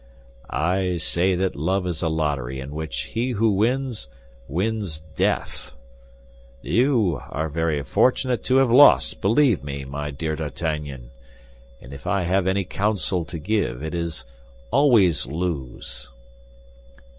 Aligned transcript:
"I 0.49 0.97
say 0.97 1.35
that 1.35 1.55
love 1.55 1.85
is 1.85 2.01
a 2.01 2.09
lottery 2.09 2.59
in 2.59 2.71
which 2.71 3.01
he 3.01 3.33
who 3.33 3.51
wins, 3.51 4.07
wins 4.47 4.99
death! 5.15 5.73
You 6.63 7.21
are 7.29 7.49
very 7.49 7.83
fortunate 7.83 8.43
to 8.45 8.55
have 8.55 8.71
lost, 8.71 9.21
believe 9.21 9.63
me, 9.63 9.85
my 9.85 10.09
dear 10.09 10.35
D'Artagnan. 10.35 11.11
And 11.79 11.93
if 11.93 12.07
I 12.07 12.23
have 12.23 12.47
any 12.47 12.63
counsel 12.63 13.25
to 13.25 13.37
give, 13.37 13.83
it 13.83 13.93
is, 13.93 14.25
always 14.71 15.27
lose!" 15.27 16.09